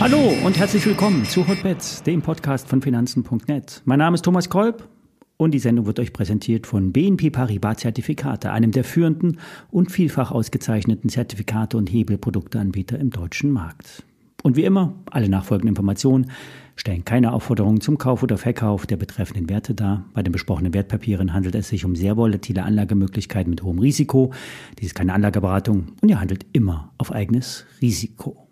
[0.00, 3.82] Hallo und herzlich willkommen zu Hotbets, dem Podcast von Finanzen.net.
[3.84, 4.88] Mein Name ist Thomas Kolb
[5.36, 10.30] und die Sendung wird euch präsentiert von BNP Paribas Zertifikate, einem der führenden und vielfach
[10.30, 14.04] ausgezeichneten Zertifikate und Hebelprodukteanbieter im deutschen Markt.
[14.44, 16.30] Und wie immer, alle nachfolgenden Informationen
[16.76, 20.04] stellen keine Aufforderungen zum Kauf oder Verkauf der betreffenden Werte dar.
[20.14, 24.32] Bei den besprochenen Wertpapieren handelt es sich um sehr volatile Anlagemöglichkeiten mit hohem Risiko.
[24.78, 28.48] Dies ist keine Anlageberatung und ihr handelt immer auf eigenes Risiko.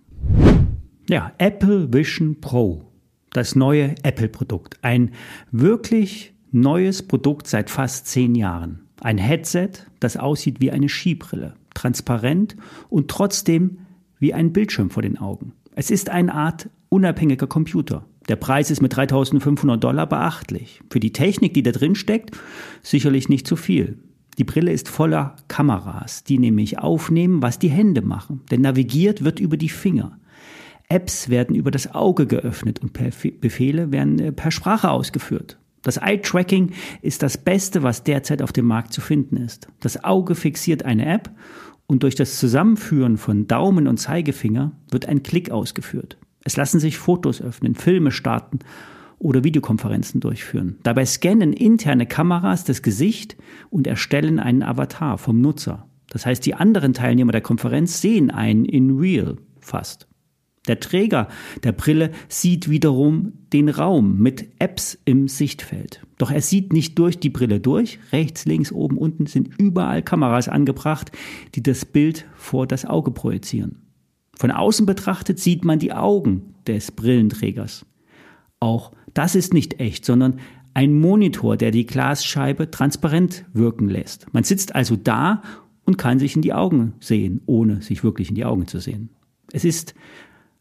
[1.08, 2.82] Ja, Apple Vision Pro,
[3.30, 4.78] das neue Apple-Produkt.
[4.82, 5.12] Ein
[5.52, 8.80] wirklich neues Produkt seit fast zehn Jahren.
[9.00, 12.56] Ein Headset, das aussieht wie eine Skibrille, transparent
[12.88, 13.78] und trotzdem
[14.18, 15.52] wie ein Bildschirm vor den Augen.
[15.78, 18.06] Es ist eine Art unabhängiger Computer.
[18.30, 20.80] Der Preis ist mit 3500 Dollar beachtlich.
[20.90, 22.34] Für die Technik, die da drin steckt,
[22.82, 23.98] sicherlich nicht zu viel.
[24.38, 28.40] Die Brille ist voller Kameras, die nämlich aufnehmen, was die Hände machen.
[28.50, 30.18] Denn navigiert wird über die Finger.
[30.88, 35.58] Apps werden über das Auge geöffnet und Befehle werden äh, per Sprache ausgeführt.
[35.82, 39.68] Das Eye-Tracking ist das Beste, was derzeit auf dem Markt zu finden ist.
[39.80, 41.30] Das Auge fixiert eine App
[41.86, 46.18] und durch das Zusammenführen von Daumen und Zeigefinger wird ein Klick ausgeführt.
[46.44, 48.60] Es lassen sich Fotos öffnen, Filme starten
[49.18, 50.78] oder Videokonferenzen durchführen.
[50.82, 53.36] Dabei scannen interne Kameras das Gesicht
[53.70, 55.88] und erstellen einen Avatar vom Nutzer.
[56.10, 60.06] Das heißt, die anderen Teilnehmer der Konferenz sehen einen in real fast.
[60.66, 61.28] Der Träger
[61.62, 66.02] der Brille sieht wiederum den Raum mit Apps im Sichtfeld.
[66.18, 67.98] Doch er sieht nicht durch die Brille durch.
[68.12, 71.12] Rechts, links, oben, unten sind überall Kameras angebracht,
[71.54, 73.82] die das Bild vor das Auge projizieren.
[74.34, 77.86] Von außen betrachtet sieht man die Augen des Brillenträgers.
[78.60, 80.40] Auch das ist nicht echt, sondern
[80.74, 84.26] ein Monitor, der die Glasscheibe transparent wirken lässt.
[84.34, 85.42] Man sitzt also da
[85.84, 89.08] und kann sich in die Augen sehen, ohne sich wirklich in die Augen zu sehen.
[89.52, 89.94] Es ist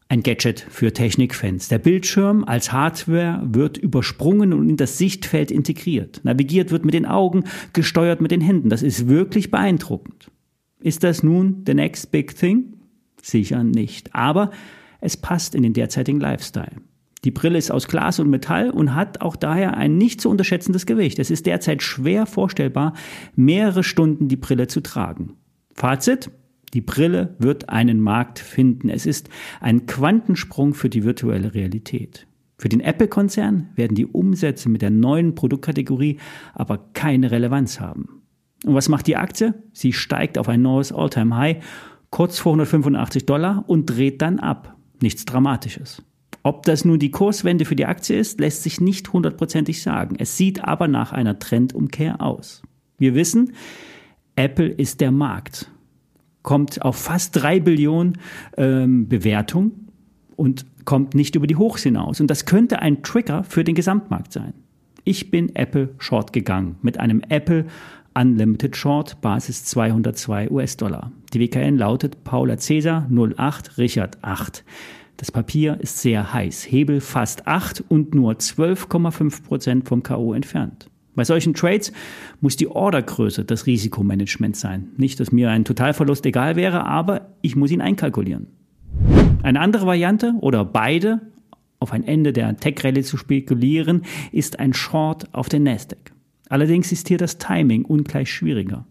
[0.08, 1.68] ein Gadget für Technikfans.
[1.68, 6.20] Der Bildschirm als Hardware wird übersprungen und in das Sichtfeld integriert.
[6.22, 8.68] Navigiert wird mit den Augen, gesteuert mit den Händen.
[8.68, 10.30] Das ist wirklich beeindruckend.
[10.80, 12.74] Ist das nun the next big thing?
[13.20, 14.14] Sicher nicht.
[14.14, 14.52] Aber
[15.00, 16.76] es passt in den derzeitigen Lifestyle.
[17.24, 20.86] Die Brille ist aus Glas und Metall und hat auch daher ein nicht zu unterschätzendes
[20.86, 21.18] Gewicht.
[21.18, 22.92] Es ist derzeit schwer vorstellbar,
[23.34, 25.32] mehrere Stunden die Brille zu tragen.
[25.74, 26.30] Fazit?
[26.76, 28.90] Die Brille wird einen Markt finden.
[28.90, 29.30] Es ist
[29.62, 32.26] ein Quantensprung für die virtuelle Realität.
[32.58, 36.18] Für den Apple-Konzern werden die Umsätze mit der neuen Produktkategorie
[36.52, 38.20] aber keine Relevanz haben.
[38.66, 39.54] Und was macht die Aktie?
[39.72, 41.64] Sie steigt auf ein neues All-Time-High
[42.10, 44.76] kurz vor 185 Dollar und dreht dann ab.
[45.00, 46.02] Nichts Dramatisches.
[46.42, 50.16] Ob das nun die Kurswende für die Aktie ist, lässt sich nicht hundertprozentig sagen.
[50.18, 52.60] Es sieht aber nach einer Trendumkehr aus.
[52.98, 53.54] Wir wissen,
[54.34, 55.70] Apple ist der Markt
[56.46, 58.18] kommt auf fast drei Billionen
[58.56, 59.72] ähm, Bewertung
[60.36, 62.20] und kommt nicht über die Hochs hinaus.
[62.20, 64.54] Und das könnte ein Trigger für den Gesamtmarkt sein.
[65.02, 67.66] Ich bin Apple Short gegangen mit einem Apple
[68.14, 71.10] Unlimited Short, Basis 202 US-Dollar.
[71.34, 74.64] Die WKN lautet Paula Cäsar 08 Richard 8.
[75.16, 80.32] Das Papier ist sehr heiß, Hebel fast 8 und nur 12,5 Prozent vom K.O.
[80.32, 80.90] entfernt.
[81.16, 81.92] Bei solchen Trades
[82.40, 84.88] muss die Ordergröße das Risikomanagement sein.
[84.96, 88.46] Nicht, dass mir ein Totalverlust egal wäre, aber ich muss ihn einkalkulieren.
[89.42, 91.20] Eine andere Variante oder beide
[91.78, 96.12] auf ein Ende der Tech-Rallye zu spekulieren, ist ein Short auf den Nasdaq.
[96.48, 98.86] Allerdings ist hier das Timing ungleich schwieriger.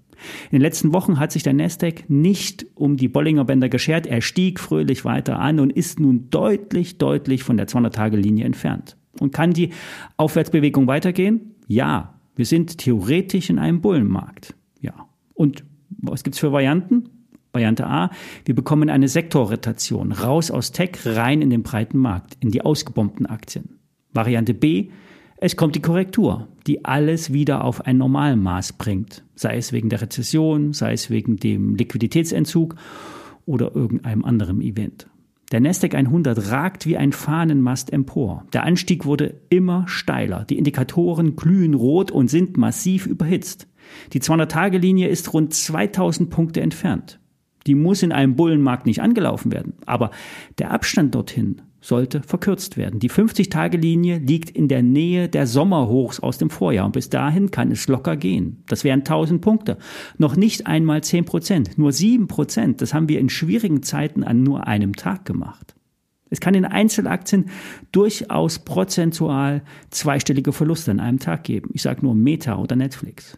[0.45, 4.07] In den letzten Wochen hat sich der Nasdaq nicht um die Bollinger Bänder geschert.
[4.07, 8.97] Er stieg fröhlich weiter an und ist nun deutlich, deutlich von der 200-Tage-Linie entfernt.
[9.19, 9.69] Und kann die
[10.17, 11.55] Aufwärtsbewegung weitergehen?
[11.67, 14.55] Ja, wir sind theoretisch in einem Bullenmarkt.
[14.81, 15.07] Ja.
[15.33, 17.09] Und was gibt's für Varianten?
[17.53, 18.11] Variante A,
[18.43, 23.25] wir bekommen eine Sektorrotation raus aus Tech rein in den breiten Markt, in die ausgebombten
[23.25, 23.79] Aktien.
[24.13, 24.89] Variante B,
[25.37, 30.01] es kommt die Korrektur, die alles wieder auf ein Normalmaß bringt, sei es wegen der
[30.01, 32.75] Rezession, sei es wegen dem Liquiditätsentzug
[33.45, 35.07] oder irgendeinem anderen Event.
[35.51, 38.45] Der Nasdaq 100 ragt wie ein Fahnenmast empor.
[38.53, 40.43] Der Anstieg wurde immer steiler.
[40.45, 43.67] Die Indikatoren glühen rot und sind massiv überhitzt.
[44.13, 47.19] Die 200-Tage-Linie ist rund 2000 Punkte entfernt.
[47.67, 49.73] Die muss in einem Bullenmarkt nicht angelaufen werden.
[49.85, 50.11] Aber
[50.57, 52.99] der Abstand dorthin sollte verkürzt werden.
[52.99, 57.71] Die 50-Tage-Linie liegt in der Nähe der Sommerhochs aus dem Vorjahr und bis dahin kann
[57.71, 58.63] es locker gehen.
[58.67, 59.77] Das wären 1000 Punkte.
[60.17, 62.81] Noch nicht einmal 10 Prozent, nur 7 Prozent.
[62.81, 65.75] Das haben wir in schwierigen Zeiten an nur einem Tag gemacht.
[66.31, 67.45] Es kann in Einzelaktien
[67.91, 69.61] durchaus prozentual
[69.91, 71.69] zweistellige Verluste an einem Tag geben.
[71.73, 73.37] Ich sage nur Meta oder Netflix.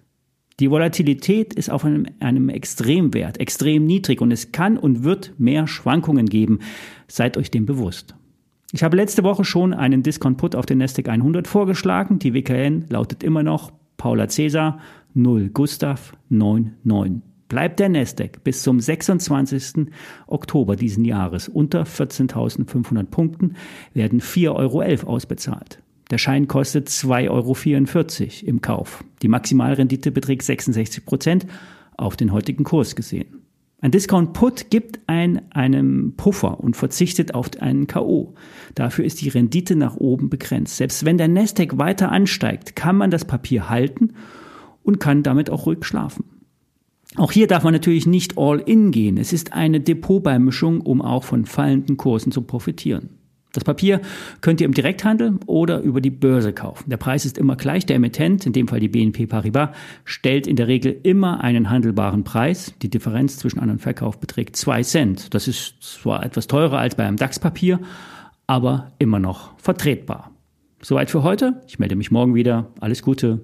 [0.61, 5.67] Die Volatilität ist auf einem, einem Extremwert, extrem niedrig und es kann und wird mehr
[5.67, 6.59] Schwankungen geben.
[7.07, 8.16] Seid euch dem bewusst.
[8.73, 12.19] Ich habe letzte Woche schon einen Discount Put auf den Nasdaq 100 vorgeschlagen.
[12.19, 14.79] Die WKN lautet immer noch Paula Cäsar
[15.13, 17.21] 0 Gustav 99.
[17.47, 19.87] Bleibt der Nasdaq bis zum 26.
[20.27, 23.55] Oktober diesen Jahres unter 14.500 Punkten,
[23.93, 25.81] werden 4,11 Euro ausbezahlt.
[26.11, 29.03] Der Schein kostet 2,44 Euro im Kauf.
[29.21, 31.47] Die Maximalrendite beträgt 66 Prozent
[31.95, 33.36] auf den heutigen Kurs gesehen.
[33.79, 38.33] Ein Discount Put gibt ein, einen Puffer und verzichtet auf einen K.O.
[38.73, 40.77] Dafür ist die Rendite nach oben begrenzt.
[40.77, 44.13] Selbst wenn der Nasdaq weiter ansteigt, kann man das Papier halten
[44.81, 46.25] und kann damit auch ruhig schlafen.
[47.17, 49.17] Auch hier darf man natürlich nicht all in gehen.
[49.17, 53.16] Es ist eine Depotbeimischung, um auch von fallenden Kursen zu profitieren.
[53.57, 54.01] Das Papier
[54.41, 56.91] könnt ihr im Direkthandel oder über die Börse kaufen.
[56.91, 57.87] Der Preis ist immer gleich.
[57.87, 59.69] Der Emittent, in dem Fall die BNP Paribas,
[60.05, 62.75] stellt in der Regel immer einen handelbaren Preis.
[62.83, 65.33] Die Differenz zwischen An- und Verkauf beträgt zwei Cent.
[65.33, 67.79] Das ist zwar etwas teurer als bei einem DAX-Papier,
[68.45, 70.29] aber immer noch vertretbar.
[70.83, 71.63] Soweit für heute.
[71.67, 72.67] Ich melde mich morgen wieder.
[72.79, 73.41] Alles Gute.